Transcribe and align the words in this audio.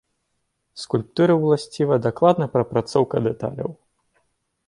Скульптуры 0.83 1.33
ўласціва 1.41 1.95
дакладная 2.07 2.49
прапрацоўка 2.55 3.17
дэталяў. 3.27 3.71